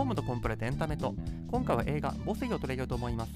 [0.00, 1.14] ホームとコンプレとエンタメと
[1.50, 3.32] 今回は映画「母性」を取り上げようと思います。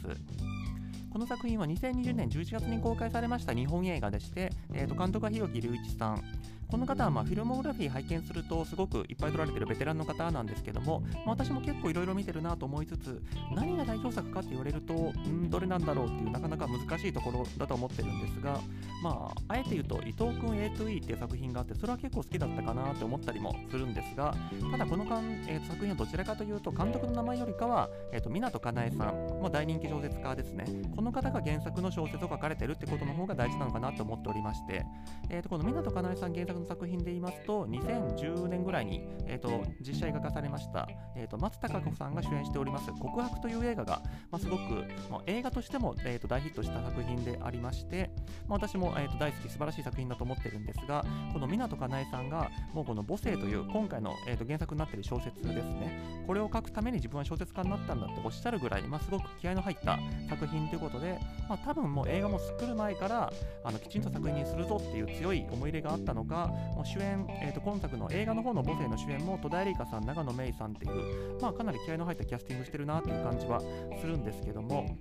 [1.10, 6.24] この作品は2020年11月に公開されました日本映画でして、えー、と監督は広木隆一さん。
[6.70, 13.22] この方はまフィルモグラフィー拝見するとすごくいっぱい撮られてるベテランの方なんですけども、まあ、私も結構いろいろ見てるなと思いつつ
[13.54, 18.60] 何が代表作かって言われるとんどれなんだろうっていうなかなか難しいところだと思ってるんですが
[19.02, 24.34] まああえて言うと伊藤君 A2E っていう作品があってそれは結構好きだったかなって思ったりもするんですが
[24.70, 30.64] ただこのかん、えー、作品はどちらかというと監督の名前よりかは、えー、と湊かなえさんも大人気小説家ですね。
[30.94, 34.84] この方が原作の小説を書かれてるってことの方が大事なのかなと思っておりまして、
[35.28, 48.10] えー、とこの湊かなえさん原作の作品で言いますと2010年ぐらいに、えーと、実写映画化されました、えーと、松たか子さんが主演しております「告白」という映画が、まあ、すごく、まあ、映画としても、えーと、大ヒットした作品でありまして、
[48.48, 56.24] まあ、私も、えー、と大好き素晴らしい作品だと思ってるんですがこの湊かなえさんがもうこの「母性」という今回の、えー、と原作になっている小説ですね。
[56.26, 63.32] これを書くために自分は小説家になったんだっておっしゃるぐらい、まあ、すごく気合の入った作品ということで、まあ、多分もう映画も作る前から
[63.62, 73.60] あのきちんと作品にするぞっていう強い思い入れがあったのかもう主演、えー、と今作の映画の方の母性の主演も戸田恵梨香さん、長野芽郁さんっていう、まあ、かなり気合の入ったキャスティングしてるなっていう感じは
[74.00, 74.96] するんですけども、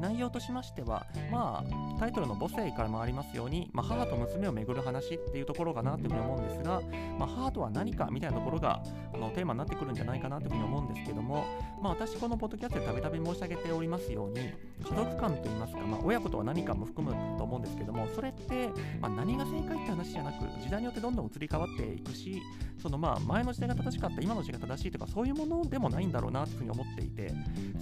[0.00, 6.80] 内容としましては、まあ、タイトルの母性からもありますように、まあ、母と娘をめぐる話っていうところかなというふうに思うんですが、
[7.18, 11.44] まあ、母とは何かみたいなところがあのテーマになってくるんじゃないかなというふうに思うんですけども、
[11.82, 18.68] まあ、私このポッドキャストでたびたび申し上げておりますように家族観といいますか、まあ、親子とは何かも含むと思うんですけどもそれって、
[19.00, 22.42] まあ、何が正解って話じゃなく時代によってどんどん移り変わっていくし
[22.80, 27.32] そのまあ前の時代が正しかった今の時代が正しいとかそういうものでもないんだろうなというふうに思っていて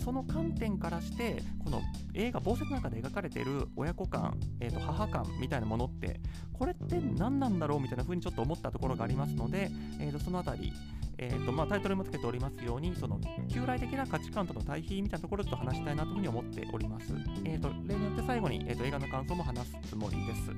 [0.02, 1.82] その観点からしてこの
[2.14, 6.20] 映画「暴雪」の中で描かれている親子感、えー、と母感みたいなものって
[6.52, 10.72] これって何なんだろうみたいな風にちょっと思ったところがありますので、えー、とそのあたり
[11.18, 13.18] えーとまあ、タイトルもつけておりますようにその
[13.48, 17.14] 旧来的な価値観との対比みたいなところでと話したいなというふうに思っております、
[17.44, 20.50] えーと、例によって最後に、えーと映画の感想も話すつもりです。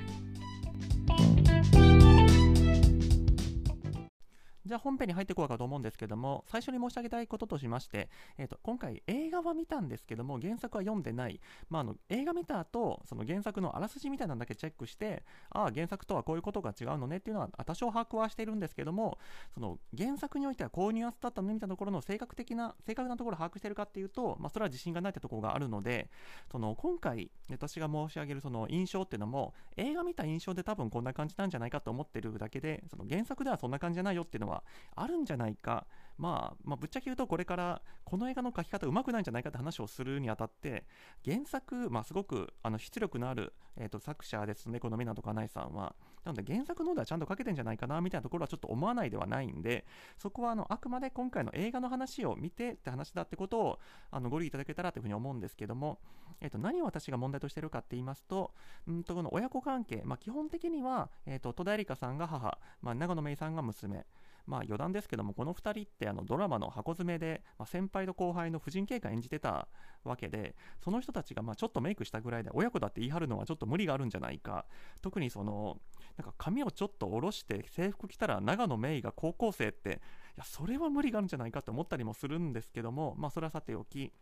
[4.64, 11.41] じゃあ本編に入っていこうかと思うんですけども、最初に申し上げたいこととしまして、えーと、今回映画は見たんですけども、原作は読んでない。
[11.70, 19.19] まあ、あの映画見た後、その原作のあらすじみたいなのだけチェックして、ああ、原作とはこういうことが違うのねっていうのは多少把握はしているんですけども、
[19.54, 26.10] その原作においてはこういうニュアンスだったのねみたいなところの正確的な、正確なところを把握しているかっていうと、まあ、それは自信がないってところがあるので、
[26.50, 34.57] その今回、私が申し上げるその印象っていうのも、映画見た印象で多分こんな感じなんじゃないかと思ってるだけで、その原作ではそんな感じじゃないよっていうのは
[34.94, 35.86] あるんじゃないか、
[36.19, 40.84] まあ、まあ、ぶっちゃけ言うとこれからこの映画の書き方うまくないんじゃないかって話をするにあたって
[41.24, 45.94] 原作、まあ、すごくあの出力のある、えーと、作者ですねこの湊かなえさんは。
[46.24, 49.86] なので原作のではちゃんと書けてんじゃないかなみたいなところはちょっと思わないではないんで
[50.19, 53.78] そこはあのあくまで今回の映画の話を見てって話だってことを
[54.10, 56.00] あのご理解いただけたらというふうに思うんですけども、
[56.40, 58.52] えーと、何を私が問題としてるかって言いますと
[58.90, 64.04] んとこの親子関係、まあ、基本的には、えーと、戸田恵梨香さんが母、まあ、長野芽郁さんが娘。
[64.48, 69.69] まあ余談ですけどもこの2人ってあのドラマの箱詰めで、まあ、先輩と後輩の婦人警官演じてた
[70.04, 74.64] わけでその人たちがまあちょっとメイクしたぐらいで親子だって言い張るのはちょっと無理があるんじゃないか。
[75.03, 75.78] 特にその
[76.16, 79.92] なんか髪をちょっと下ろして制服着たら長野メイが高校生ってい
[80.38, 84.12] やそれは無理があるんじゃないかと思ったりもするんですけどもまあそれはさておき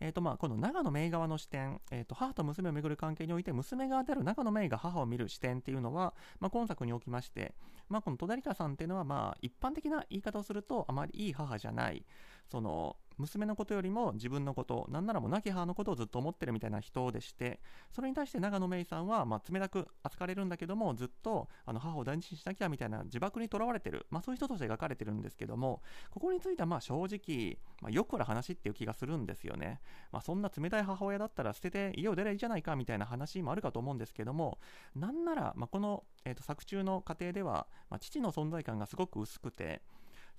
[0.00, 7.54] えーとまあ、この長野名側の視点、えー、と母と娘をめぐる関係において娘側である長野名が母を見る視点っていうのは、まあ、今作におきまして、
[7.90, 12.04] まあ、この戸田梨香さんっていうのは、まあ、一般的な言い方をするとあまりいい母じゃない。
[12.50, 17.60] その娘のことよりも自分のこと、なんならも亡き母のことをずっと思ってるみたいな人でして、
[17.92, 29.80] それに対して長野芽郁さんは、まあ、冷たく扱われるんだけども、ずっとあの母を大事にしなきゃみたいな呪縛にとらわれてる、まあ、そういう人として描かれてるんですけども、ここについてはまあ正直、まあ、よくある話っていう気がするんですよね。
[30.12, 34.58] まあ、そんな冷たい母親だったら捨てて家を出ればいいじゃないかみたいな話もあるかと思うんですけども、
[34.94, 39.82] なんなら、まあ、この、えー、と作中の過程では、まあ、父の存在感がすごく薄くて、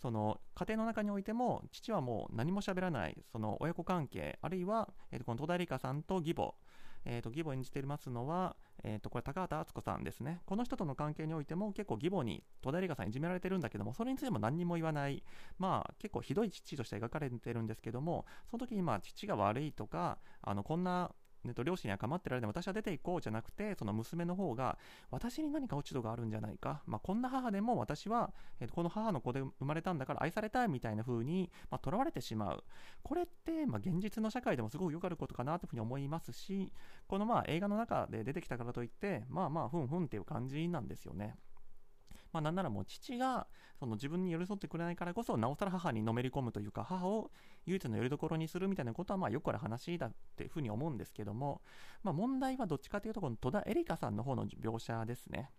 [0.02, 6.54] その家庭の中においても父はもう何も喋らないその親子関係あるいは、えー、とこの戸田恵梨香さんと義母
[7.06, 10.42] えーと、義母を演じていますのは、えーと、これ高畑敦子さんですね。
[10.46, 15.24] この人との関係においても結構義母に戸田恵梨香さんいじめられてるんだけどもそれについても何にも言わない。
[15.58, 21.12] まあ結構ひどい父として描かれてるんですけどもその時にまあ父が悪いとかあのこんな
[21.46, 22.50] えっと、両親に構ってられない。
[22.50, 24.78] 私は出ていこうじゃなくてその娘の方が
[25.10, 32.64] 私に何か落ち度があるんじゃないか、まあ、こんな母でも私は、えっと、この母の子で生まれたんだから愛されたいみたいな風にまあ、囚われてしまう。
[33.04, 36.72] これって、まあ、現実の社会でもすごくよくあることかなというふうに思いますし
[37.08, 41.36] このまあ映画の中で出てきたからといってまあまあふんふんっていう感じなんですよね。
[42.32, 43.48] まあ、なんならもう父が
[43.80, 47.32] その自分に寄り添ってくれないからこそなおさら母にのめり込むというか母を
[47.66, 51.62] 唯一のよりどころにするみたいなことはまあよくある話だっていうふうに思うんですけども、
[52.04, 55.50] まあ、問題はどっちかというとこの戸田恵梨香さんの方の描写ですね。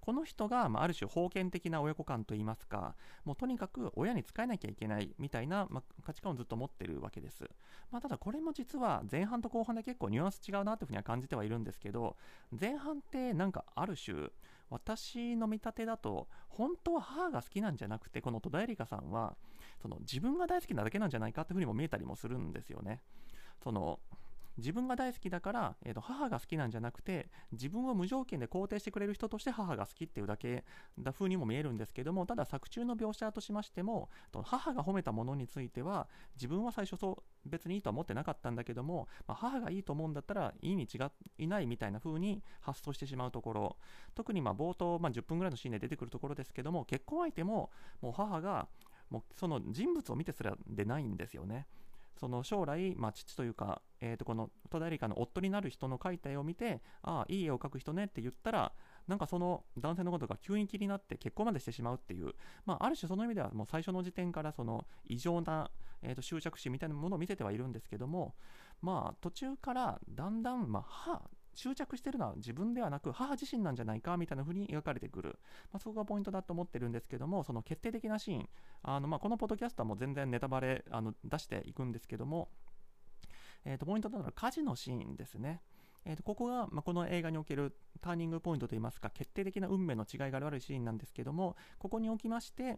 [0.00, 2.94] この人が、あ、る種封建的な親子感といいますか、
[3.24, 5.68] もうとにかく親に仕えなきゃいけないみたいな、
[6.04, 7.44] 価値観をずっと持ってるわけです。
[7.90, 12.16] まあ、ただこれも実は前半と後半で結構ニュアンス違うなというふうには感じてはいるんですけど、
[12.58, 14.30] 前半ってなんかある種、
[14.70, 19.36] 私の見立てだと、本当は母が好きなんじゃなくて、この戸田恵梨香さんは、
[19.80, 23.02] その自分が大好きなだけなんじゃないかっていうふうにも見えたりもするんですよね。
[23.62, 24.00] その
[24.58, 30.64] 自分が大好きだから、えーと、母が好きなんじゃなくて自分を無条件で肯定してくれる人として母が好きっていうだけ
[30.98, 34.08] だ風にも見えるんですけどもただ作中の描写としましても
[34.44, 40.98] 母が褒めたものについては自分は最初そう別にいいとは思ってなかったんだけども、まあ、母がいいと思うんだったらいいに違
[41.38, 43.76] いないみたいな風に発想してしまうところ
[44.14, 47.70] 特にま冒頭、まあ、10分ぐらいのシーンで出てくるところですけども結婚相手も
[48.00, 48.68] もう母が
[49.10, 51.66] もうその人物を見てすらでないんですよね。
[52.18, 58.72] その将来、まあ、父というか、えー、とこの戸田恵梨香の夫になる人の描いた絵を見てああいい絵を描く人ねって言ったら
[59.06, 62.32] なんかその男性のことが急に気になって結婚までしてしまうっていう、
[62.64, 65.70] まあ、ある種その意味ではもう最初の時点からその異常な、
[66.02, 68.34] えー、と執着心みたいなものを見せてはいるんですけども
[68.82, 71.22] まあ途中からだんだん、まあ、は
[71.56, 75.38] 執着してるのは自分ではなく母自身なんじゃないかみたいな風に描かれてくる、
[75.72, 78.48] まあ、そこがポイントだと思ってるんですけどもその決定的なシーン
[78.82, 82.48] あの、まあ、このポッドキャストはもう全然ネタバレあの出していくんですけども、
[83.64, 85.62] えー、とポイントとなのは火事のシーンですね。
[86.08, 92.76] えー、とここが、まあ、この映画におけるターニングポイントといいますか決定的な運命の違いがあるシーンなんですけどもここにおきまして、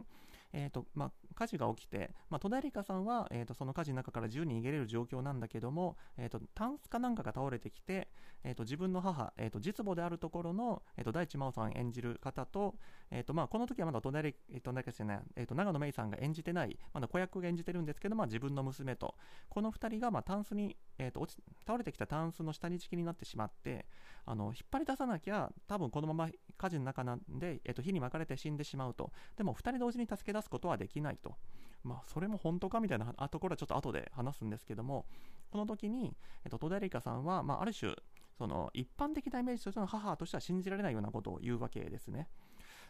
[0.52, 8.08] えーとまあ、火事が起きて、まあ、戸田恵梨香さんは、えーと、その火事の中から自由に逃げれる状況なんだけども、えーと、タンスかなんかが倒れてきて、
[8.44, 12.76] えーと、自分の母、えー、と実母であるところの、えー、と大地真央さん演じる方と,、
[13.10, 19.14] えーとまあ、この時はまだ戸田恵梨香、えー、ねえー、と長野芽郁さんが演じてないまだ子役が演じてるんですけど、まあ、自分の娘と
[19.48, 23.86] この2人が、まあ、タンスに、えー、と落ち倒れてきたタンスの下に敷きになってしまって
[24.24, 29.10] あの引っ張り出さなきゃ多分このまま火事の中なんで、えー、と火に巻かれて死んでしまうと。
[29.36, 31.36] でも2人同時に助け出すことはできないと。
[31.84, 35.06] まあ、それも本当かみたいなところはちょっと後で話すんですけども、
[35.50, 37.94] この時に、えっと、戸田恵梨香さんは、まあ、ある種、
[38.36, 42.28] その一般的なイメージとしての母としては信じられないようなことを言うわけですね。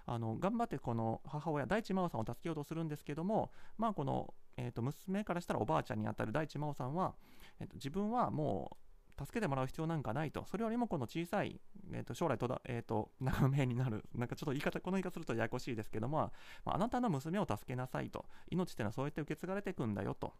[0.06, 7.14] あの頑張ってこの母親、大地真央さんを助けようとするんですけども、まあ、この、えー、と娘からしたらおばあちゃんにあたる大地真央さんは、
[7.60, 8.87] えー、と自分はもう
[9.18, 10.44] 助けてもらう必要なんかないと。
[10.46, 11.60] それよりもこの小さい、
[11.92, 14.04] えー、と将来とだ、え、ー、と、長命になる。
[14.14, 16.32] なんかちょっと言い方、この言い方するとややこしいですけども、
[16.64, 18.24] まあ、あなたの娘を助けなさいと。
[18.50, 20.34] 命っていうのはそうやって受け継がれていくんだよと。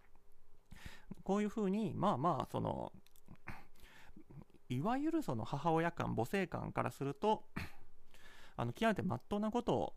[1.24, 2.92] こういうふうに、まあまあ、その、
[4.68, 7.44] いわゆるその母親感、母性感からすると、
[8.56, 9.94] あの極めて真っ当なことを、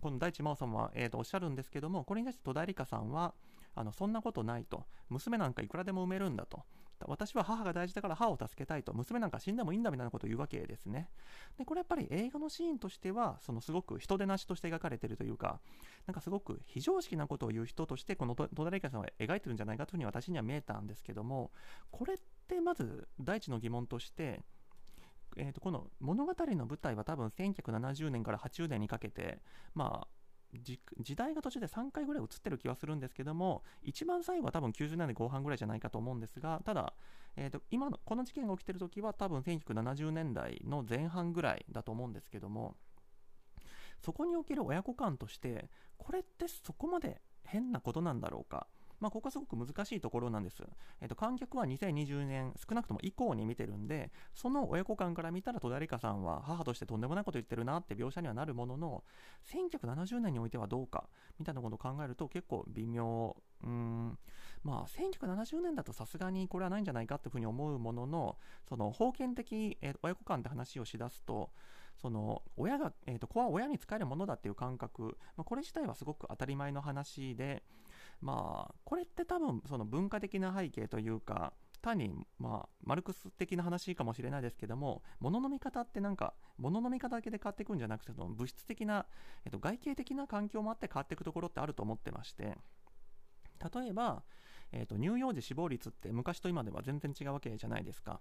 [0.00, 3.34] この大地真央さんは、えー、とおっしゃるんですけども、これに対して戸田恵梨香さんは、
[3.74, 6.64] あのそんなことないと、娘なんかいくらでも産めるんだと、
[7.08, 11.08] 私は母が大事だから母を助けたいと、娘なんか死んでもいいんだみたいなことを言うわけですね。
[11.58, 15.60] で、これやっぱり映画のシーンとしては、そのすごく人手なしとして描かれてるというか、
[16.06, 21.50] なんかすごく非常識なことを言う人として、この戸田玲香さんは描いてるんじゃないかというふうに私には見えたんですけども、
[21.90, 22.16] これっ
[22.48, 24.40] てまず第一の疑問として、
[25.36, 29.38] えー、とこの物語の舞台は多分1970年から80年にかけて、
[29.74, 30.08] まあ、
[30.52, 36.92] 時代が途中で3回ぐらい映ってる気はするんですけども一番最後は多分90年代後半ぐらいじゃないかと思うんですがただ、
[37.36, 42.74] えーと、今のこの事件が起きてる時は多分1970年代の前半ぐらいだと思うんですけども
[44.04, 48.66] そこにおける親子感としてこれってそこまで変なことなんだろうか？
[49.02, 50.62] まあ、ここはすごく難しいところなんです。
[51.00, 59.02] えっ、と、観客は2020年、少なくとも以降に見てるんで、その親子間から見たら戸田梨香さんは母としてとんでもないこと言ってるなって描写にはなるものの、
[59.52, 61.08] 1970年においてはどうか、
[61.40, 63.36] みたいなことを考えると結構微妙。
[63.64, 64.18] うーん、
[64.62, 68.36] まあ、1970年だとさすがにこれはないんじゃないかっていうふうに思うものの、
[68.68, 71.50] その封建的、親子間って話をしだすと、
[72.00, 77.64] その親が、えーと、子は親に使えるものだっていう感覚、まあ、これ自体はすごく当たり前の話で、
[78.22, 81.52] まあ、これって多分その文化的な背景というか、
[81.82, 89.06] 単に、まあ、マルクス的な話かもしれないですけども、物の見方ってなんか、物の見方だけで変わっていくんじゃなくて、その物質的な、
[89.44, 92.56] えっと、外形的な環境もあって変わっていくところってあると思ってまして、
[93.74, 94.22] 例えば、
[94.70, 98.20] えっと、乳幼児死亡率って昔と今では全然違うわけじゃないですか。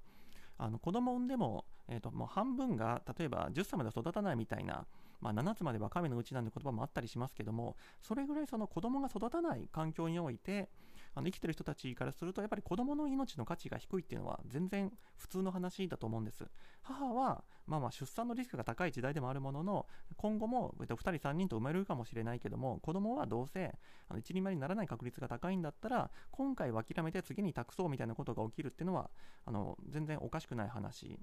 [0.57, 4.85] あの子供産んでも、えっと、もう半分が例えば10歳まで育たないみたいな
[5.21, 10.69] まあ、7つまでは神のうちなんて言葉もあったりしますけどもそれぐらいその子供が育たない環境において
[11.13, 16.45] あの生きてる人たちからするとやっぱり子供の命の価値が低いっていうのは全然普通の話だと思うんです。
[16.81, 23.73] 母はまあまあ出産のリスクが高い時代でもあるものの今後も2人3人と生まれるかもしれないけども子供はどうせ
[24.07, 29.09] あの一人前にならない確率が高いんだったら今回は諦めて次に託そうみたいなことが起きるっていうのは
[29.45, 31.19] あの全然おかしくない話。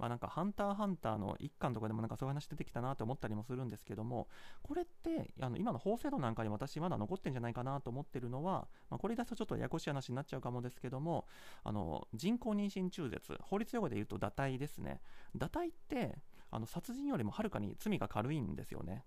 [0.00, 4.28] まあ、なんかハンターハンターの一巻とかでもなんかそういう話出てきたなと思ったりもするんですけども、
[4.62, 11.26] これってあの今の法制度なんかに私まだ残ってんじゃないかなと思ってるのは、まあ、これ出すとちょっとややこしい話になっちゃうかもですけども、
[11.64, 15.02] あの人工妊娠中絶、法律用語で言うと堕胎ですね。
[15.36, 16.16] 堕胎って
[16.50, 19.04] あの殺人よりもはるかに罪が軽いんですよね。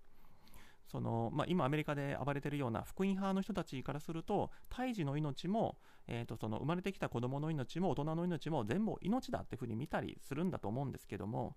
[0.86, 5.76] そのまあ、今、アメリカで暴れているような福音派の人たちからすると胎児の命も、
[6.06, 11.56] えー、とその生まれてきた子供の命も大人の命も全部命だっていうふうに見たりするんだと思うんですけども、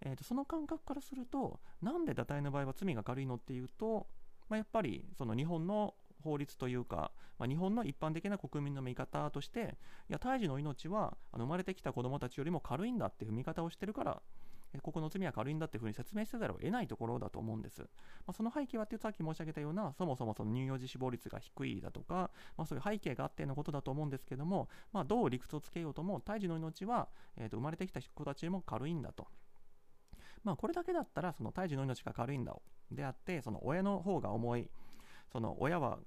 [0.00, 4.06] えー、とその感覚からするとなんで堕胎の場合は罪が軽いのっていうと、
[4.48, 9.76] まあ、やっぱりその日本の法律というか、まあ、日本の一般的な国民の見方として
[10.08, 14.22] いや胎児の命はあの生まれてきた子供たちよりも軽いんだっていう見方をしてるから
[14.80, 17.82] ここの罪は軽いんだっていうふうに説明せざるを得ないところだと思うんです。
[17.82, 17.86] ま
[18.28, 29.26] あ、その背景はっていうとさっき申し上げたようなそもそもその乳幼児死亡率が低いだとか、まあ、そういう背景があってのことだと思うんですけども、まあ、どう理屈をつけようとも胎児の命は、えー、と生まれてきた子たちよりも軽いんだと。
[30.44, 32.56] まあ、これだけだったらその胎児の命が軽いんだ
[32.90, 34.70] であってその親の方が重い
[35.32, 35.98] その親は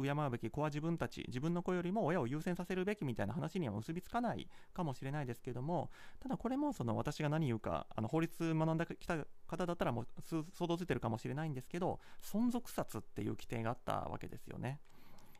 [0.00, 9.16] 敬うべき子は自分たち自分の子よりも親を優先させるべきみたいな話には結びつかないかもしれないですけどもただこれもその私が何言うかあの法律学んできた
[9.48, 14.78] 方だったらもう想像ついてるかもしれないんですけど存続殺っていう規定があったわけですよね。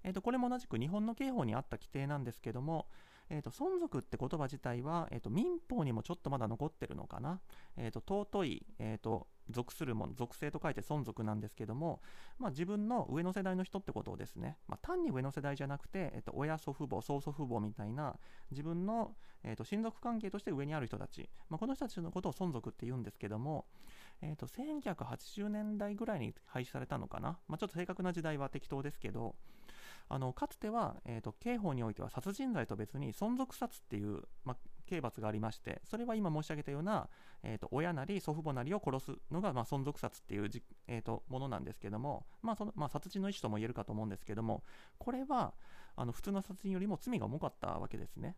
[0.02, 2.86] えー、とこれも同じく日本の刑法にあった規定なんですけども、
[3.30, 7.40] えー、と存続って言葉自体は、えー、と民法にもちょっとまだ残ってるのかな、
[7.76, 12.00] えー、と尊い、えー、と属するもの属性と書いて存続なんですけども、
[12.38, 18.16] まあ、自分の上の世代の人ってことをですね、まあ、単に上の世代じゃなくて、えっと、親祖父母曽祖父母みたいな
[18.50, 19.12] 自分の、
[19.44, 23.66] えっと、親族関係として上にある人たち、まあ、この人たちのことを存続って言うんですけども、
[24.22, 29.34] えっと、1980年代ぐらいに廃止されたのかな、まあ、ちょっと正確な時代は適当ですけど
[30.12, 37.08] あのかつては、えーと、刑法においては殺人罪と別に存続殺っていう、ま、刑罰がありましてそれは今申し上げたような、
[37.44, 44.64] えーと、親なり祖父母なりを殺すのが、ま、存続殺っていうじ、えーと、ものなんですけども、まあそのま、殺人の意思とも言えるかと思うんですけども
[44.98, 45.54] これは
[45.94, 48.34] あの普通の殺人よりも罪が重かったわけですね。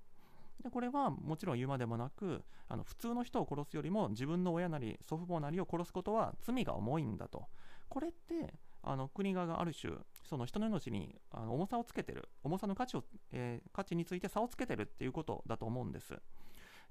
[0.63, 7.47] でこれはもちろん言うまでもなくあの普通の人を殺すよりも自分の親なり祖父母なりを殺すことは罪が重いんだと
[7.89, 9.93] これってあの国側がある種
[10.29, 16.15] その人の命にあの重さをつけてる重さの価値を、えー、価値について差をつけてるっていうことだと思うんです、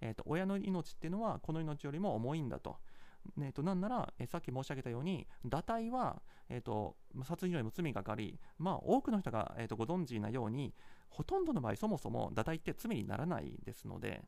[0.02, 2.78] えーと、親の命っていうのはこの命よりも重いんだと。
[3.40, 10.74] えー、となんなら、えー、さっき申し上げたように堕胎は、えーと、殺人よりも罪がかかり、まあ、多くの人が、えーとご存知なように
[11.12, 14.24] ほとんどの場合そもそも堕胎って罪にならないですので、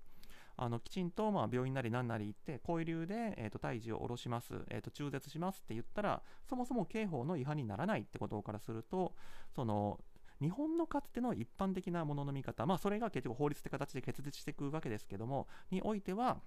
[0.55, 9.13] あのきちんとまあ病院なり何なり行って交流で、えー、と胎児を下ろします、えー、と中絶しますって言ったらそもそも刑法の違反にならないってことからすると
[9.55, 9.99] その
[10.41, 16.41] 日本のかつての一般的なものの見方、まあ、それが結局法律って形で結実していくわけですけどもにおいては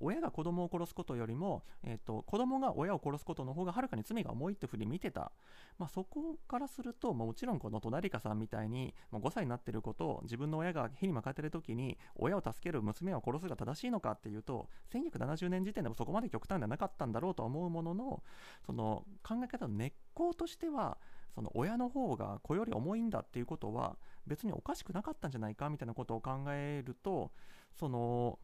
[0.00, 5.32] 親が子供を殺すことよりも、えーと、子供が親を殺すことの方がはるかに罪が重いってふうに見てた、
[5.78, 18.22] まあ、そこからすると、まあ、もちろんこの隣かさんみたいに、まあ、5歳になってることを自分の親が火に巻かれてる時に親を助ける娘を殺すが正しいのかっていうと1970年時点でもそこまで極端ではなかったんだろうと思うものの
[18.64, 20.98] その考え方の根っことしては
[21.34, 27.30] その親の方が子より重いんだっていうことは別におかしくなかったんじゃないかみたいなことを考えると
[27.78, 28.38] その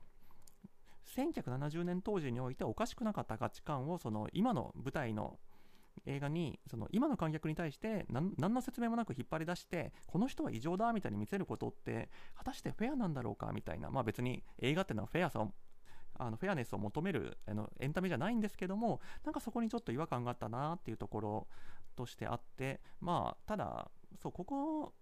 [1.17, 5.39] 1970年当時においておかしくなかった価値観をその今の舞台の
[6.07, 13.91] 映画にその今の観客に対して何の説明もなく引っ張り出してこの人は異常だみたいに見せることって果たしてフェアなんだろうかみたいな。
[13.91, 15.53] まあ別に映画ってのはフェアさを
[16.17, 21.47] あのフェアネスを求めるあのエンタメじゃないんですけどもなんかそこにちょっと違和感があったなっていうところ
[21.97, 23.91] としてあってまあただ
[24.23, 24.93] そうここ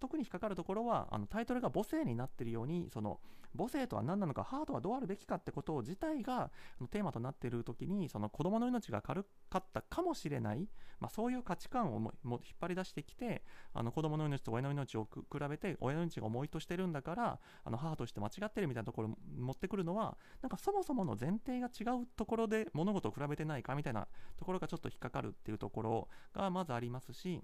[0.00, 3.20] 特に引っかかるところはあのタイトルが母性になっているようにその
[3.56, 6.50] 母性とは何なのかハートはどうあるべきかってこと自体が
[6.90, 10.68] テーマとなっている時にその子供の命が軽かったかもしれない、
[11.00, 13.42] まあ、そういう価値観をも引っ張り出してきて
[13.74, 24.06] あの子供の命と親の命を比べて親の命が重いとしてるんだからあの母として間違ってるみたいなところを持ってくるのはなんかそもそもの前提が違うところで物事を比べてないかみたいな
[24.38, 27.42] ところがちょっと引っかかるっていうところがまずありますし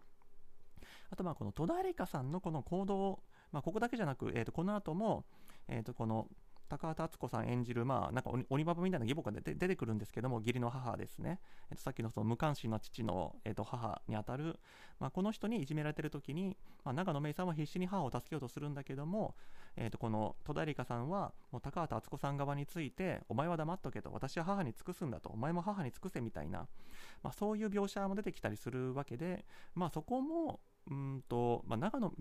[1.11, 3.21] あとまあこの戸田恵梨香さんのこの行動、
[3.53, 5.25] まあ、ここだけじゃなく、えー、とこの後も、
[5.69, 6.29] えー、とこの
[6.69, 11.41] 高畑敦子さん演じる、まあ、なんか鬼ババみたいな義母が出てくるんですけども、義理の母ですね。
[11.71, 14.61] えっと、さっきのその無関心な父の、えっと、母にあたる、
[15.01, 19.35] まあ、この人にいじめられてる時に、まあ、長野芽郁さんは必死に母を助けようとするんだけども、
[19.77, 26.67] えっと、この戸田恵梨香さんは、もう高畑敦子さん側について、お前は黙っとけと、私は母に尽くすんだと、お前も母に尽くせみたいな、
[27.23, 32.13] まあ、そういう描写も出てきたりするわけで、まあ、そこも、うんと、まあ、長野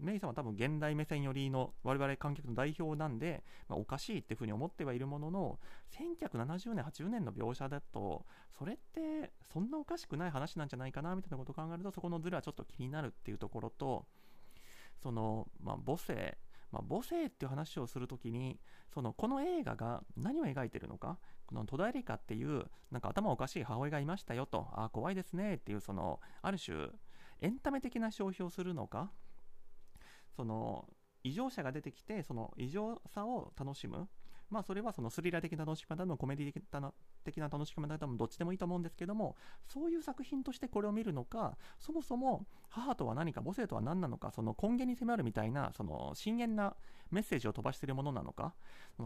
[0.00, 5.58] 芽郁さんは多分現代目線寄りの我々観客の代表なんで、まあ、おかしいっていうふうに思ってはいるものの、
[5.98, 8.26] 1970年、80年の描写だと、
[8.58, 14.06] それってそんなおかしくない話なんじゃないかなみたいなことを考えると、そこのズレはちょっと気になるっていうところと、
[15.02, 16.36] その、まあ、母性、
[16.72, 18.58] まあ、母性っていう話をするときに、
[18.92, 26.88] その、この映画が何を描いてるのか、この戸田恵梨香っていう、なんか頭おかしい母親がいましたよと、ああ、怖いですねっていう、その、ある種、
[27.40, 29.10] エンタメ的な消費をするのか、
[30.36, 30.88] その
[31.22, 34.08] 異常者が出てきてその異常さを楽しむ。
[34.48, 36.52] まあそれはそのスリラー的な楽しみ方でもコメディ
[37.24, 39.34] 的な楽しみ方でもどっちでもいいと思うんですけども
[39.66, 46.76] そういう作品としてこれを見るのかそもそも母とは何か母性とは何なのかその根源に迫るみたいなその深淵な
[47.10, 48.54] メッセージを飛ばしているものなのか？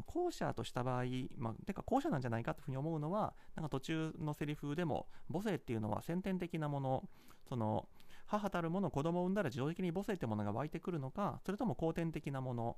[0.04, 1.04] 後者とした場合、
[1.38, 7.08] まあ、てか後者なんじゃないかというふうに思うのはなんか途中のセリフでも母性っていうのは先天的なもの
[7.48, 7.88] その
[8.30, 12.76] 母たるもの子供を産んだら自動的に母性ってものが湧いてくるのかそれとも後天的なもの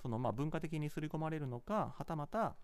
[0.00, 2.54] そのまあ文化的に刷り込まれるのかはたまた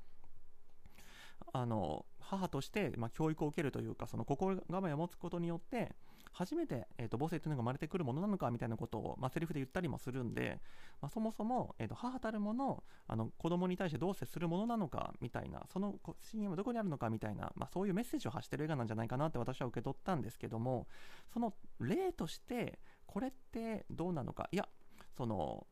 [1.52, 5.97] あの母としてま教育を受けるというかその心構えを持つことによって
[6.38, 10.61] 初めて、えーと、母性というのが生まれてくるものなのかみたいなことを、まあ、セリフで言ったりもするんで、
[11.02, 20.87] まあ、そもそも、えーと、母たるものあの子供に対してどう接するものなのかみたいなその真意はどこにあるのかみたいな、まあ、そういうメッセージを発してる映画なんじゃないかなって私は受け取ったんですけども
[21.33, 24.68] その例としてこれってどうなのかいや
[25.16, 25.66] その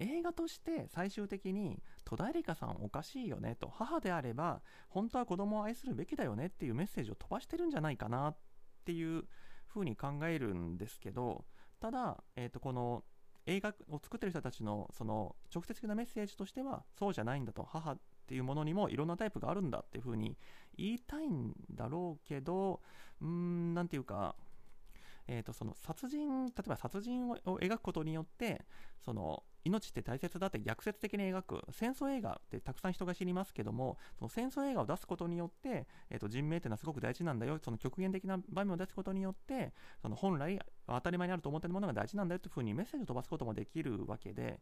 [0.00, 8.36] 映画として最終的に戸田恵梨香さんおかしいよねと母であれば本当は子供を愛するべきだよねっていうメッセージを飛ばしてるんじゃないかなっ
[8.84, 9.24] ていう
[9.68, 11.44] ふうに考えるんですけど
[11.80, 13.04] ただ、えー、とこの
[13.46, 20.36] 映画を作ってる人たちのその直接的なメッセージとしてはそうじゃないんだと母っていうものにもいろんなタイプがあるんだっていうふうに
[20.76, 22.80] 言いたいんだろうけど
[23.22, 24.34] うーん何ていうか
[25.30, 28.64] えー、とその殺人例えば殺人を描くことによって
[29.04, 44.60] その命って大切だって逆説的に描く戦争映画ってたくさん人が知りますけどもその戦争映画を出すことによって、えー、と人命っていうのはすごく大事なんだよその極限的な場面を出すことによってその本来当たり前にあると思ってるものが大事なんだよっていうふうにメッセージを飛ばすこともできるわけで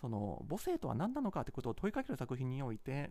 [0.00, 3.10] その母性とは何なのかってことを問いかける作品において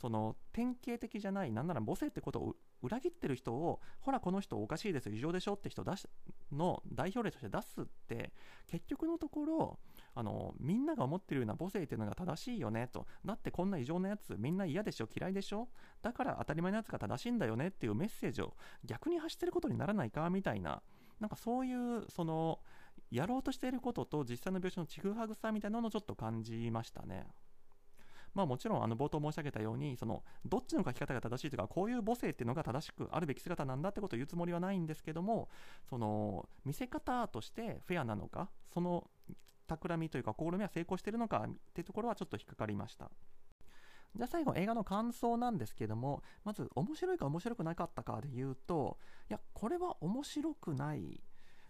[0.00, 6.06] その典型的じゃないなんなら母性ってことを裏切ってる人をほらこの人おかしいです異常でしょって人出し
[6.52, 8.32] の代表例として出すって
[8.66, 9.78] 結局のところ
[10.14, 13.06] あのみんなが思ってるような母性っていうのが正しいよねと。
[13.24, 15.68] だってこんな異常なやつみんな嫌でしょ嫌いでしょ。
[16.02, 20.82] だから当たり前のやつが正しいんだよねっていうメッセージを逆に発してることにならないかみたいな。
[21.20, 22.60] なんかそういうその
[23.10, 27.26] やろうとしていることと実際の描写のちぐはぐさみたいなのをちょっと感じましたね。
[28.34, 35.48] まあもちろんあの冒頭申し上げたようにそのどっちの書き方が正しいとかこういう母性っていうのが正しくあるべき姿なんだってことを言うつもりはないんですけども
[35.88, 39.08] その見せ方としてフェアなのかその
[39.66, 43.10] 企みというか試みは成功してるのかっていうところはちょっと引っかかりました。
[44.14, 51.20] じゃあ最後映画の感想なんですけどもまず面白いか面白くなかったかで言うといやこれは面白くない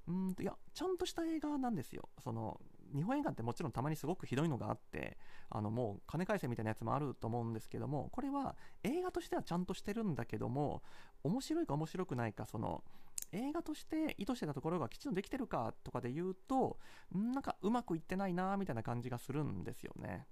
[0.09, 2.61] うんいやちゃんとした映画なんですよその
[2.95, 5.19] 日本映画ってもちろんたまにすごくひどいのがあって
[5.51, 10.83] あのもう金返せみたいなやつもあると思うんですけどもこれは映画としてはちゃんとしてるんだけども
[11.25, 12.85] 面白いか面白くないかその
[13.33, 16.79] 映画として意図してたところがきちんとできてるかとかで言うと
[17.13, 20.27] なんかうまくいってないなみたいな感じがするんですよね。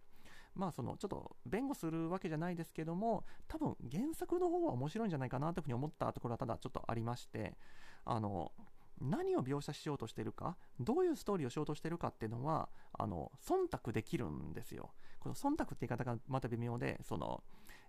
[0.54, 7.56] まあそのちょっと弁護するわけじゃないですけども多分原作の方は面白いんじゃないかなというふうに思ったところはただちょっとありまして
[8.04, 8.52] あの
[9.00, 14.92] 何を描写しようとしてるかどういうストーリーをしようとしてるかっていうのはあの忖度できるんですよ。
[15.18, 17.42] この忖度って言い方がまた微妙でその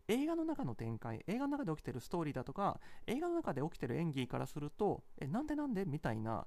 [0.07, 6.45] 映画の中の展開映画の中で起きてるストーリーだとか映画の中で起きてる演技からするとえなんでなんでみたいな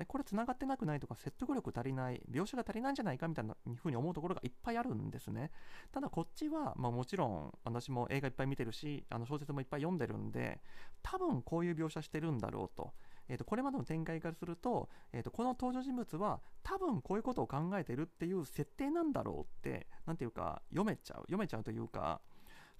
[0.00, 5.50] えこれ繋がってなくないとか説得力足りない描写が足りないんじゃないかみたいな風に思うところがいっぱいあるんですね。
[5.92, 10.60] ただこっちは、まあ、もちろん私も映画いっぱい見てるしあの小説もいっぱい読んでるんで
[11.02, 12.92] 多分こういう描写してるんだろうと。
[13.30, 22.20] えー、とこれまでの展開からすると,、えー、とこの登場人物は多分こういうことを考えてるっていう設定なんだろうって何ていうか読めちゃう読めちゃうというか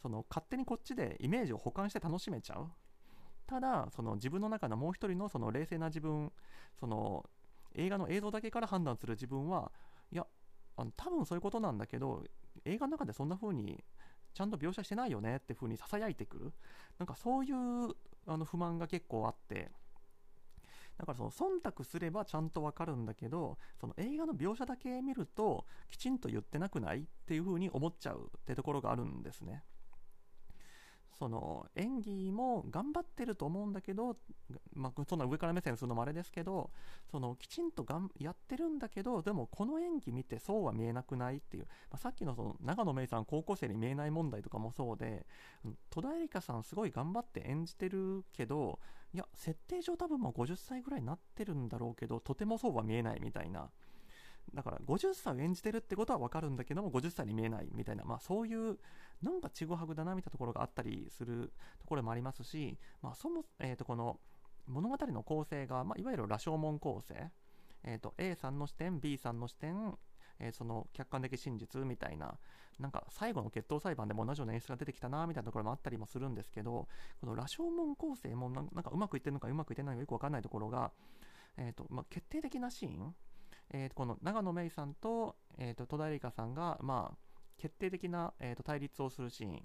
[0.02, 2.68] その勝手にこっちでイメージを保管して楽しめちゃう。
[3.46, 6.32] ただその自分の中のもう一人のその冷静な自分
[6.78, 7.28] その
[7.74, 9.70] 映画の映像だけから判断する自分は
[10.10, 10.26] いや
[10.76, 12.24] あの多分そういうことなんだけど
[12.64, 13.84] 映画の中でそんな風に
[14.34, 16.52] ちゃんと描写してないよねって風に囁いてくる。
[16.98, 17.94] なんかそういう
[18.26, 19.70] あの不満が結構あって
[21.00, 29.64] だからその忖度すればちゃんとわかるんだけどその映画の描写だけ見るときちんと言ってなくないっていう風に思っちゃうってところがあるんですね。
[31.18, 34.16] その演技も頑張ってると思うんだけど、
[34.72, 36.70] まあ、そんな上から目線するのもあれですけど
[37.10, 45.26] そのきちんとがんやってるんだけどでもこの演技見てそうは見えなくないっていう、まあ、さっきのその長野芽郁さん高校生に見えない問題とかもそうで
[45.90, 48.78] 戸田恵梨香さんすごい頑張って演じてるけど
[49.12, 53.70] いや設定上多分もう50歳ぐらいになってるんだろうけどとてもそうは見えないみたいな。
[54.54, 58.78] だから50歳を演じてるってことは分かるんだけども50歳に見えないみたいな、まあ、そういう
[59.22, 64.18] なんかちぐはぐだなみたいなところがあったりするところもありますし、まあ、そも、えー、とこの
[64.66, 67.30] 物語の構成が、まあ、いわゆる羅生門構成、
[67.84, 69.94] えー、と A さんの視点 B さんの視点
[70.40, 72.38] えー、その客観的真実みたいな、
[72.78, 76.88] なんか最後の決闘裁判でも同じような演出が出てきたなみたいなところもあったりもするんですけど、
[77.20, 80.90] この羅生門構成もなんかうまくいってるのかうまくいってないのかよくわかんないところが、
[81.56, 83.14] えーとまあ、決定的なシーン、
[83.72, 87.18] えー、この長野芽郁さんと,、えー、と戸田恵梨香さんが、まあ、
[87.58, 89.62] 決定的な、えー、と対立をするシーン、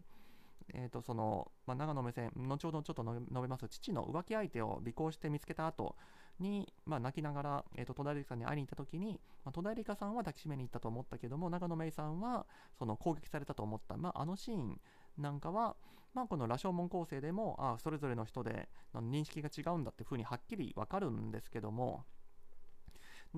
[0.73, 5.95] えーとそのまあ、長野目線後ほどちょっと述べます父の浮気相手を尾行して見つけた後
[6.39, 12.45] に、まあ、泣きながら、えーと、戸田恵梨香さんに会いに行った時に、まあ、戸田恵梨香さんは抱きしめに行ったと思ったけども長野芽郁さんは
[12.78, 14.80] その攻撃されたと思った、まあ、あのシーン
[15.17, 15.76] なんかは、
[16.13, 22.06] まあ、この羅生門構成でもあそれぞれの人で認識が違うんだっていうふうにはっきりわかるんですけども。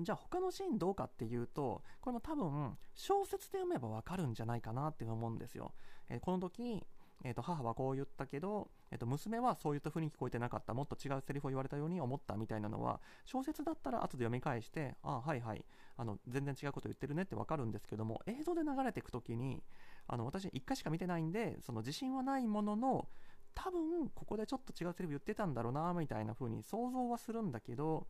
[0.00, 5.72] じゃあ他のシーンどうかっていうとこれも多分小説で読めばわかるんじゃないかなって思うんですよ、
[6.08, 6.86] えー、この時
[7.24, 10.74] えー、と母はこう言ったけど、えー、と娘はそういった風に聞こえてなかった。
[10.74, 15.64] もっと違うセリフを言われたように思ったみたいなのは小説だったら後で読み返してあはいはい。
[15.98, 19.60] あの全然違うこと言ってるねってわかるんですけども映像で流れていく時に
[20.06, 23.08] あの私1回しか見てないんでその自信はないものの
[23.54, 28.06] 多分ここでちょっと違うセリフ言ってたんだろうなみたいな風に想像はするんだけど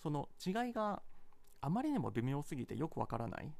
[0.00, 1.02] その違いが
[1.60, 3.52] あまりにも微妙すぎてよくわからない。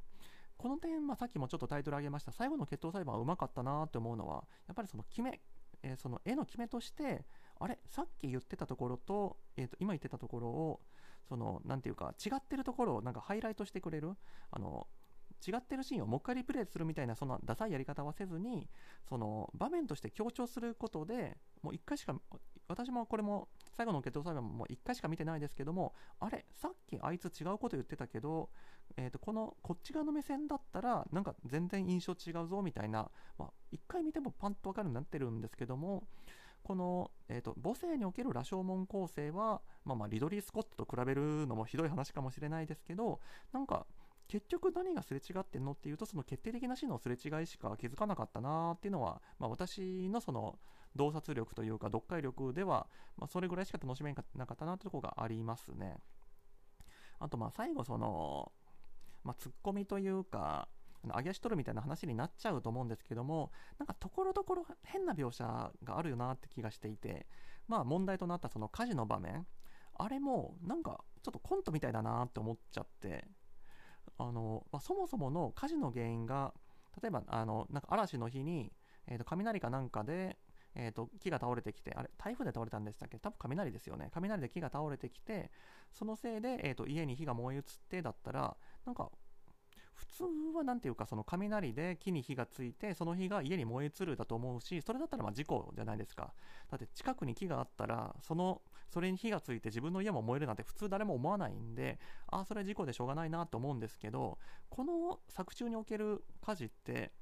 [0.62, 2.31] この点、まあ、さっきもちょっとタイトル上げました。
[2.31, 5.40] 最後の決闘裁判はうまかったなって思うのはやっぱりその決め、
[5.83, 7.25] えー、その絵の決めとして
[7.59, 10.81] あれさっき言ってたところと,、えー、と今言ってたところを
[11.29, 14.12] そのなんていうか違ってるところをなんかハイライトしてくれる
[14.53, 14.87] あの
[15.44, 18.68] 違ってるシーンをもう一回リプレイするみたいなそのダサいやり方はせずに
[19.09, 22.14] その場面として強調することでもう1回しか
[22.68, 28.50] 私もこれも最後の決闘裁判も1回しか見てないですけどもあれさっきあいつ違うこと言ってたけど、
[28.96, 36.04] えー、とこのこっち側の目線だったらなんか全然印象違うぞみたいな、まあ、1回見てもパンと分かるようになってるんですけども
[36.62, 43.20] この、えーと、母性における羅生門構成は、まあ、まあリドリー・スコットと比べるのもひどい話かもしれないですけど
[43.52, 43.87] なんか
[44.28, 50.58] 結局何がすれ違ってんのっていうとその決定的な死のすれ違いしか気づかなかったなっていうのは、まあ、私のその
[50.96, 55.96] 洞察力というか読解力では、まあ、それぐらいしか楽しめなかったなってところがありますね。
[57.18, 58.52] あとまあ最後その、
[59.24, 60.68] まあ、ツッコミというか
[61.05, 65.44] 揚げ足取るみたいな話になっちゃうと思うんですけどもなんかところどころ変な描写
[65.85, 67.26] があるよなって気がしていて
[67.68, 69.46] まあ問題となったその火事の場面
[69.98, 73.24] あれもなんかちょっとコントみたいだなって思っちゃって
[74.18, 76.52] あの、まあ、そもそもの火事の原因が
[77.00, 78.72] 例えばあのなんか嵐の日に、
[79.07, 80.37] えー、と雷かなんかで、
[80.74, 83.18] えー、と木が倒れてきてあれ台風で倒れたんでしたっけ？
[83.18, 84.08] 多分雷ですよね。
[84.12, 85.50] 雷で木が倒れてきて
[85.92, 88.56] そのせいで、えー、と家に火が燃え移ってだったら
[88.87, 89.11] なんか
[89.94, 90.24] 普通
[90.56, 96.32] は何ていうかその雷で木に火がついてその火が家に燃え移るだと思うしそれだったらまあ事故じゃないですか。
[96.70, 104.38] だって近くに木があったらそのそれに火がついて自分の家も燃えるなんて普通誰も思わないんでああそれは事故でしょうがないなと思うんですけど
[104.70, 107.12] この作中における火事って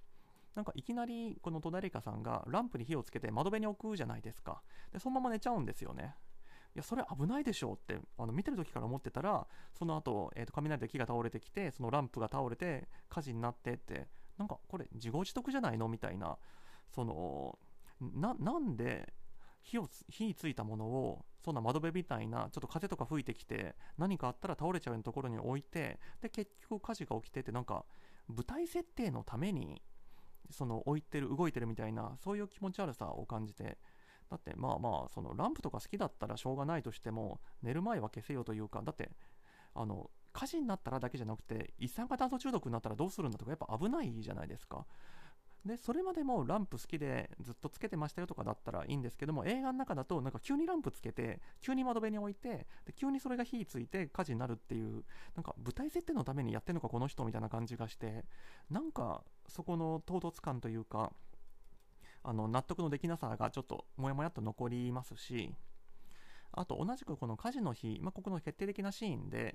[0.54, 4.62] なんかいきなりこの戸田恵梨香さんがランプに火をつけて窓辺に置くじゃないですか。
[4.92, 6.16] でそのまま寝ちゃうんですよね。
[6.74, 14.06] いやそれ危ないでしょうってあの見てる時から思ってたらその後、えーと、雷で木が倒れてきてそのランプが倒れて火事になってって
[14.38, 16.38] なんかこれ自業自得じゃないのみたいな
[16.94, 17.58] その
[18.00, 19.12] なんで
[19.62, 27.84] 火を火ついたものをそんな窓辺みたいなちょっと風とか吹いてきて何かあったら倒れちゃうようなところに置いてで結局火事が起きてってなんか
[28.28, 29.82] 舞台設定のために
[30.50, 33.78] その置いてる動いてるみたいなそういう気持ち悪さを感じて
[34.30, 39.10] だってまあまあそのランプとか好きだったらしょうがないとしても寝る前は消せよというかだって
[39.74, 44.86] あの火事になったらだけじゃなくて一酸化炭素中毒になったらどうするんだとかやっぱ危ないじゃないですか。
[45.64, 55.04] でそれまでもランプ好きでずっとつけてましたよとかだったらいいんですけども映画の中だとなんか急にランプつけて急に窓辺に置いてで急にそれが火ついて火事になるっていう
[55.36, 58.24] なんか舞台設定のためにやってんのかこの人みたいな感じがして
[58.70, 61.12] なんかそこの唐突感というか
[62.22, 65.54] あの納得のできなさがちょっともやもやと残りますし
[66.52, 69.54] あと同じくこの火事の日、まあ、ここの決定的なシーンで、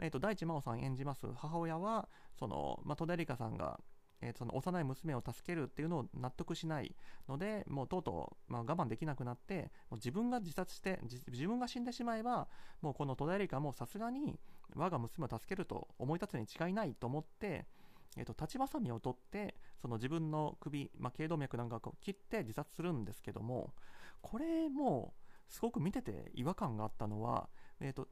[0.00, 3.78] えー、と大地真央さん演じます母親はその、まあ、戸田恵梨香さんが
[4.22, 6.94] えー、その幼い娘を助けるっていうのを納得しない
[7.28, 12.48] のでもうとうとう、まあ、我慢できなくなってもう自分が自殺して自分が死んでしまえば
[12.82, 14.38] もうこの戸田恵梨香もさすがに
[14.76, 17.66] 我が娘を助けると思い立つに違いないと思って、
[18.16, 23.72] えーと、立ちばさみを取ってその自分の首、まあ、頸動脈なんかを切って自殺するんですけども
[24.20, 25.14] これも
[25.48, 27.48] すごく見てて違和感があったのは、
[27.80, 28.08] えーと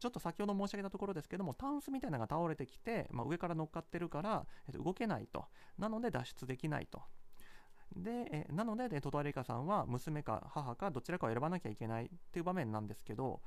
[0.00, 5.44] ちょっと先ほど申し上げたところですけども、タンスみたいなのが倒れてきて、まあ、上から乗っかってるから、えっと、動けないと。
[5.78, 7.02] なので脱出できないと。
[7.94, 13.40] で、えなので、でトトアレイカさんは娘か母かどちらかを選ばなきゃいけないっていう場面なんですけど、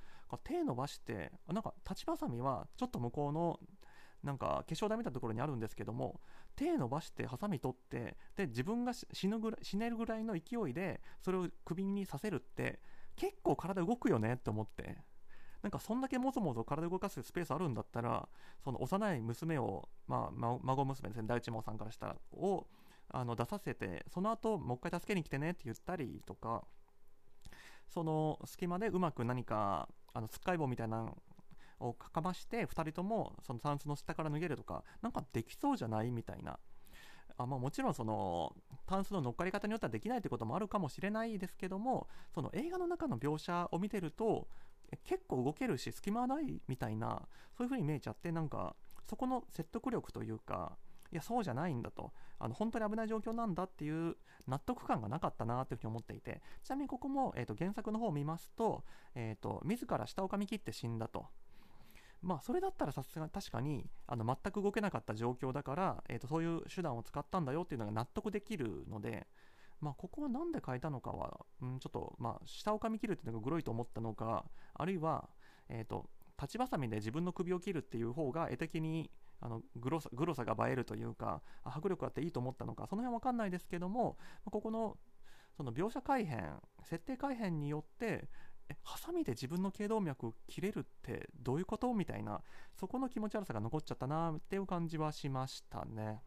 [0.43, 3.59] 手伸ばして、なんか立ちばさみはちょっと向こうの
[4.23, 6.19] なんか化粧台みたいなところにあるんですけども
[6.55, 12.79] 手伸ばしてハサミ取ってで自分が死ぬぐらい死ねるぐらいの勢いでそれを首にさせるって
[13.15, 14.97] 結構体動くよねって思って。
[15.61, 18.29] なんかそんだけもぞもぞ体動かすスペースあるんだったら
[18.63, 22.67] その幼い娘を、まあ、孫娘ですね大地真さんからしたらを
[23.09, 26.63] あの出させてその後もう一回助けに来てねって言ったりとか
[27.87, 31.11] その隙間でうまく何かあのつっかい棒みたいな
[31.79, 36.59] をかまして2人ともそのタンスの下から脱げるとかなんかできそうじゃないみたいな。
[37.37, 38.53] あまあ、もちろんその
[38.85, 44.49] タンスの乗っかり方によってはできないってこともあるかもしれないですけどもその映画の中の描写を見てると
[45.05, 47.21] 結構動けるし隙間はないみたいな
[47.55, 48.75] そういう風に見えちゃってなんか
[49.09, 50.77] そこの説得力というか
[51.11, 52.11] いやそうじゃないんだと。
[52.37, 54.15] あの本当に危ない状況なんだっていう
[54.47, 56.41] 納得感がなかったなというふうに思っていて。
[56.63, 58.83] ちなみにここも、えーと、原作の方を見ますと,、
[59.15, 61.27] えーと、自ら下を噛み切って死んだと。
[62.21, 69.27] まあそれだったらさすが確かにあの全く動けなかった状況だから、えーとそういう手段を使ったんだよっていうのが納得できるので
[69.81, 75.29] まあ、ここは何で変えたのかは、うん、ちょっと、まあ、下を噛み切るっていうのがグロいと思ったのか、あるいは、
[75.69, 84.97] え、ー、と、立ちばさみで自分の首を切るっていう方が絵的にあのグロさグロさが映えるというか、迫力あっていいと思ったのか、その辺はわかんないですけども、ここの
[85.55, 88.29] その描写改変、設定改変によって、
[88.69, 91.93] え、ハサミで自分の頸動脈切れるってどういうこと？
[91.93, 92.41] みたいな、
[92.79, 96.21] そこの気持ち悪さが残っちゃったなっていう感じはしましたね。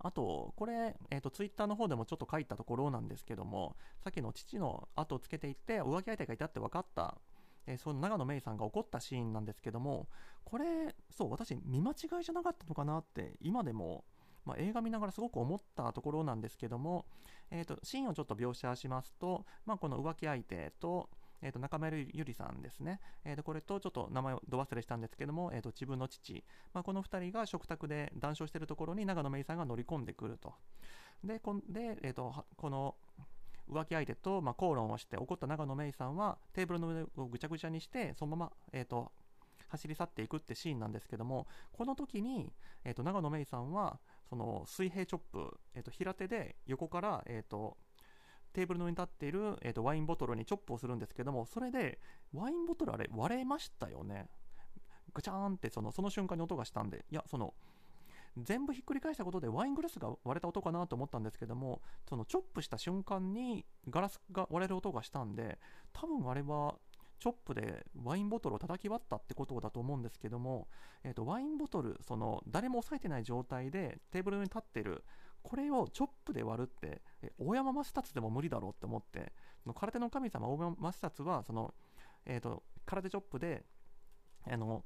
[0.00, 7.18] あと、これ、えっ、ー、と、ツイッターの方でもちょっと書いたところなんですけども、さっきの父の後をつけていって、浮気相手がいたって分かった、
[7.66, 10.08] えー、その長野芽郁さんが怒ったシーンなんですけども、
[10.44, 14.04] これ、そう、私、見間違いじゃなかったのかなって、今でも、
[14.48, 17.04] まあ、映画見ながらすごく思ったところなんですけども、
[17.50, 21.10] えーと、シーンをちょっと描写しますと、まあ、この浮気相手と、
[21.42, 30.54] えー、と中村ゆりさんですね、えー、とこれとちょっと名前をど忘れしたんですけども、えー、と自分の父、まあ、この2人が食卓で談笑しているところに長野芽郁さんが乗り込んでくると。
[31.22, 32.94] で、こんでえー、とこの
[33.70, 39.12] 浮気相手と、まあ、口論をして怒った長野芽郁さんはテーブルの上をぐちゃぐちゃにしてそのまま、えー、と
[39.68, 42.52] 走り去っていくってシーンなんですけどもこの時に、
[42.84, 43.98] えー、と長野芽郁さんは
[44.28, 47.76] その水平チョップ、えー、と平手で横から、えー、と
[48.52, 51.98] テーブルの上に立っている、えーと、ワインボトルにチョップをするんですけどもそれで
[52.32, 54.26] ワインボトルあれ割れましたよね。
[55.14, 57.54] ガチャーンってそのその瞬間に音がしたんでいやその
[58.36, 65.58] 全部ひっくり返したことでワイングラスが割れた音かなと思ったんですけどもそのチョップした瞬間にガラスが割れる音がしたんで
[65.92, 66.76] 多分あれは
[67.18, 70.68] チョップでワインボトルを叩き割ったってことだと思うんですけども、
[71.04, 75.04] えーと、ワインボトルその誰も押さえてない状態でテーブルに立ってる
[75.42, 81.74] これをチョップで割るってえ大山マスタツでも無理だろうって思ってその空手の神様大山マスタツはその、
[82.26, 83.64] えーと、空手チョップで
[84.50, 84.84] あの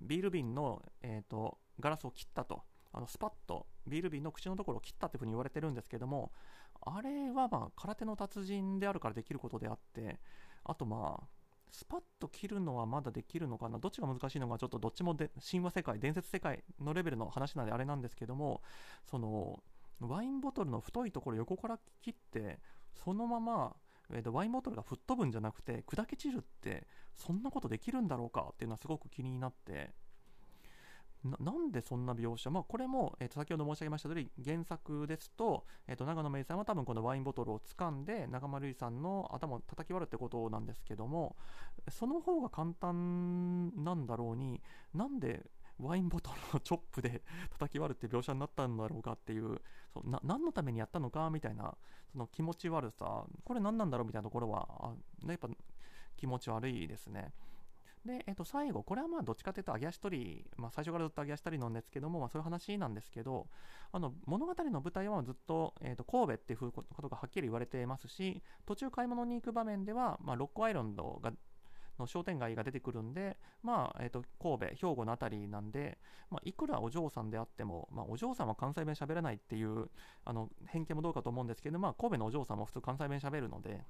[0.00, 2.62] ビール瓶の、えーと、ガラスを切ったと
[2.92, 6.32] あのスパッとビール瓶の口のところを切ったっていうふうに言われてるんですけども
[6.80, 10.18] あれはまあ空手の達人であるからできることであって
[10.64, 11.37] あとまあ
[11.70, 13.78] スパッと切るのはまだできるのかな？
[13.78, 18.62] どっちが難しいのかちょっとどっちもで神話世界伝説世界のレベルの話なんであれなんですけども
[19.04, 19.62] その
[20.00, 22.60] ワインボトルの太いところ横から切って
[22.94, 23.74] そのまま、
[24.12, 29.92] えー、とワインボトルが吹っ飛ぶんじゃなくて砕け散るってそんなことできるんだろうかっていうのはすごく気になって。
[31.24, 41.36] なんでそんな描写、まあ、これも、えー、と先ほど申し上げました通り原作ですと,、えー、と長野芽郁さんは多分このワインボトルを掴んで中丸さんの頭を叩き割るってことなんですけども
[41.90, 44.60] その方が簡単なんだろうに
[44.94, 45.44] なんで
[45.80, 49.60] ワインボトルをチョップで 叩き割るって描写になったんだろうかっていう
[49.92, 51.76] そうな何のためにやったのかみたいな
[52.12, 53.24] その気持ち悪さ。
[53.44, 54.94] これ何なんだろうみたいなところはあ
[55.26, 55.48] やっぱ
[56.16, 57.32] 気持ち悪いですね。
[58.08, 63.46] で、えっと、最後、これはまあどっちかというと、揚げ足取り、まあ、最初からずっと揚げ足取りなんですけども、まあ、そういう話なんですけど、
[63.92, 71.32] あの物語の舞台はずっと,、えっと神戸っていうことがはっきり言われていますし、途中買い物に行く場面では、まあ、ロックアイランドが
[71.98, 75.98] の商店街が出てくるんで、まあえー、と神戸、兵庫の辺りなんで、
[76.30, 79.90] まあ、いくらお嬢さんであっても、まあ、お嬢さんは関西弁喋らないっていう
[80.24, 83.84] あの偏見もどうかと思うんですけど、まあ、神戸のお嬢さんも普通関西弁喋るので、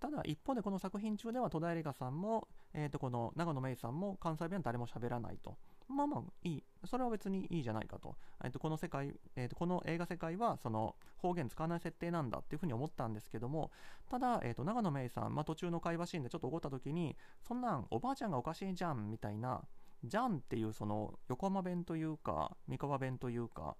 [0.00, 5.56] ただ一方でこの作品中では戸田恵梨香さんも、えー、とこの長野芽郁さんも関西弁は誰も喋らないと。
[5.88, 6.64] まあまあいい。
[6.84, 8.16] それは別にいいじゃないかと。
[8.42, 13.70] えー、とこの世界、えー、とこの映画世界はその方言使わない設定なんだっていうふうに思ったんですけども、
[14.10, 19.62] ただ、えー、と長野芽郁さん、まあ、途中の会話シーンでちょっと怒った時に、そんなんおばあちゃんがおかしいじゃんみたいな、
[20.04, 23.76] じゃんっていうその横浜弁というか、三河弁というか、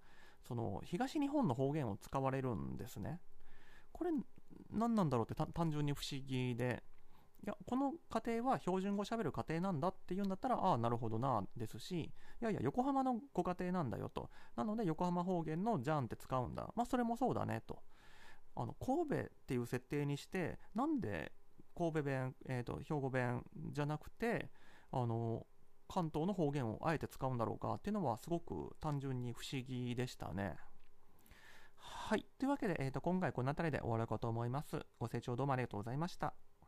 [0.47, 3.19] その東日本の方言を使われるんですね。
[3.91, 4.11] これ
[4.71, 6.83] 何なんだろうって単純に不思議で、
[7.43, 14.29] いや、この家庭は標準語喋る家庭なんだっていうんだったら、ああ、なるほどな、ですし、いやいや、横浜のご家庭なんだよと。
[14.55, 16.71] なので、横浜方言のじゃんって使うんだ。
[16.75, 17.79] まあ、それもそうだね、と。
[18.55, 21.31] あの、神戸っていう設定にして、なんで
[21.75, 24.49] 神戸弁、えっ、ー、と、兵庫弁じゃなくて、
[24.91, 25.45] あの、
[25.87, 30.55] 関東の方言をあえて使うんだろうかっていうのはすごく単純に不思議でしたね。
[31.89, 32.25] はい。
[32.37, 34.85] というわけで、えー、と今回この辺りで終わろうかと思います。
[34.99, 36.33] ご清聴どうもありがとうございました。